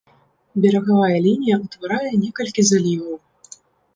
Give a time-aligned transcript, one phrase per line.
[0.63, 3.15] Берагавая лінія ўтварае некалькі заліваў.